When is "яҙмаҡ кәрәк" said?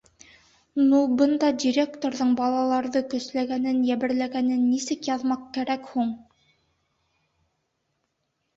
5.13-5.89